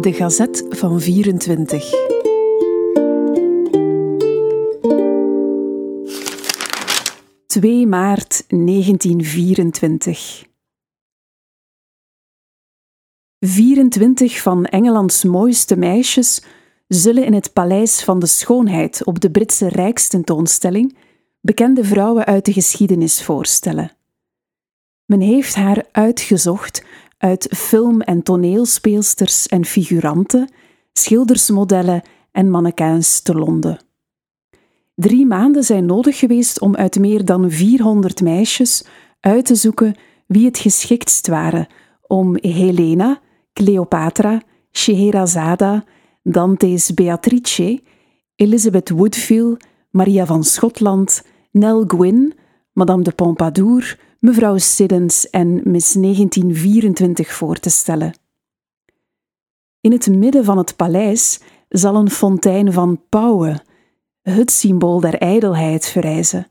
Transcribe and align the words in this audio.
De 0.00 0.12
Gazet 0.12 0.64
van 0.68 1.00
24. 1.00 1.90
...2 7.58 7.88
maart 7.88 8.44
1924. 8.48 10.44
24 13.40 14.42
van 14.42 14.64
Engelands 14.64 15.24
mooiste 15.24 15.76
meisjes 15.76 16.42
zullen 16.88 17.24
in 17.24 17.34
het 17.34 17.52
Paleis 17.52 18.02
van 18.02 18.18
de 18.18 18.26
Schoonheid 18.26 19.04
op 19.04 19.20
de 19.20 19.30
Britse 19.30 19.68
Rijkstentoonstelling 19.68 20.96
bekende 21.40 21.84
vrouwen 21.84 22.24
uit 22.24 22.44
de 22.44 22.52
geschiedenis 22.52 23.22
voorstellen. 23.22 23.92
Men 25.04 25.20
heeft 25.20 25.54
haar 25.54 25.84
uitgezocht 25.92 26.84
uit 27.18 27.54
film- 27.56 28.00
en 28.00 28.22
toneelspeelsters 28.22 29.46
en 29.46 29.64
figuranten, 29.64 30.52
schildersmodellen 30.92 32.02
en 32.32 32.50
mannequins 32.50 33.20
te 33.20 33.34
Londen. 33.34 33.78
Drie 34.94 35.26
maanden 35.26 35.64
zijn 35.64 35.86
nodig 35.86 36.18
geweest 36.18 36.60
om 36.60 36.76
uit 36.76 36.98
meer 36.98 37.24
dan 37.24 37.50
400 37.50 38.20
meisjes 38.22 38.84
uit 39.20 39.44
te 39.44 39.54
zoeken 39.54 39.94
wie 40.26 40.44
het 40.46 40.58
geschiktst 40.58 41.26
waren 41.26 41.66
om 42.06 42.36
Helena, 42.40 43.20
Cleopatra, 43.52 44.42
Scheherazade, 44.70 45.84
Dante's 46.22 46.94
Beatrice, 46.94 47.82
Elizabeth 48.34 48.90
Woodville, 48.90 49.56
Maria 49.90 50.26
van 50.26 50.44
Schotland, 50.44 51.22
Nell 51.50 51.84
Gwyn, 51.86 52.34
Madame 52.72 53.02
de 53.02 53.12
Pompadour, 53.12 53.98
mevrouw 54.18 54.58
Siddens 54.58 55.30
en 55.30 55.60
Miss 55.64 55.92
1924 55.92 57.32
voor 57.32 57.56
te 57.56 57.70
stellen. 57.70 58.14
In 59.80 59.92
het 59.92 60.08
midden 60.08 60.44
van 60.44 60.58
het 60.58 60.76
paleis 60.76 61.40
zal 61.68 61.94
een 61.94 62.10
fontein 62.10 62.72
van 62.72 63.00
pauwen, 63.08 63.62
het 64.22 64.50
symbool 64.50 65.00
der 65.00 65.14
ijdelheid, 65.14 65.86
verrijzen, 65.86 66.46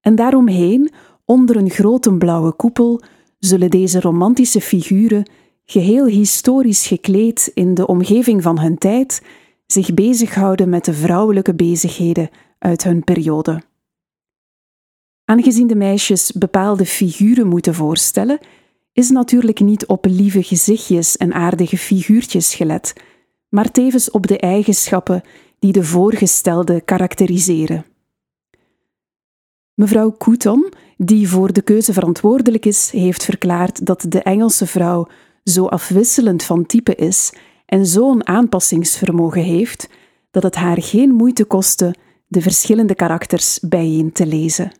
en 0.00 0.14
daaromheen, 0.14 0.92
onder 1.24 1.56
een 1.56 1.70
grote 1.70 2.12
blauwe 2.12 2.52
koepel, 2.52 3.02
zullen 3.38 3.70
deze 3.70 4.00
romantische 4.00 4.60
figuren, 4.60 5.30
geheel 5.64 6.06
historisch 6.06 6.86
gekleed 6.86 7.50
in 7.54 7.74
de 7.74 7.86
omgeving 7.86 8.42
van 8.42 8.58
hun 8.58 8.78
tijd, 8.78 9.22
zich 9.66 9.94
bezighouden 9.94 10.68
met 10.68 10.84
de 10.84 10.94
vrouwelijke 10.94 11.54
bezigheden 11.54 12.30
uit 12.58 12.84
hun 12.84 13.04
periode. 13.04 13.62
Aangezien 15.28 15.66
de 15.66 15.76
meisjes 15.76 16.32
bepaalde 16.32 16.86
figuren 16.86 17.46
moeten 17.46 17.74
voorstellen, 17.74 18.38
is 18.92 19.10
natuurlijk 19.10 19.60
niet 19.60 19.86
op 19.86 20.04
lieve 20.04 20.42
gezichtjes 20.42 21.16
en 21.16 21.32
aardige 21.32 21.78
figuurtjes 21.78 22.54
gelet, 22.54 22.92
maar 23.48 23.70
tevens 23.70 24.10
op 24.10 24.26
de 24.26 24.38
eigenschappen 24.38 25.22
die 25.58 25.72
de 25.72 25.84
voorgestelde 25.84 26.80
karakteriseren. 26.80 27.84
Mevrouw 29.74 30.16
Couton, 30.18 30.72
die 30.96 31.28
voor 31.28 31.52
de 31.52 31.62
keuze 31.62 31.92
verantwoordelijk 31.92 32.66
is, 32.66 32.90
heeft 32.90 33.24
verklaard 33.24 33.86
dat 33.86 34.04
de 34.08 34.22
Engelse 34.22 34.66
vrouw 34.66 35.08
zo 35.44 35.66
afwisselend 35.66 36.42
van 36.42 36.66
type 36.66 36.94
is 36.94 37.32
en 37.66 37.86
zo'n 37.86 38.26
aanpassingsvermogen 38.26 39.42
heeft, 39.42 39.88
dat 40.30 40.42
het 40.42 40.54
haar 40.54 40.82
geen 40.82 41.14
moeite 41.14 41.44
kostte 41.44 41.94
de 42.26 42.40
verschillende 42.40 42.94
karakters 42.94 43.58
bijeen 43.60 44.12
te 44.12 44.26
lezen. 44.26 44.72